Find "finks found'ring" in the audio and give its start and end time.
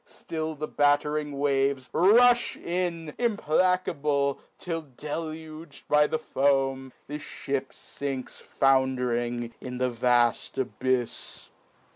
7.71-9.53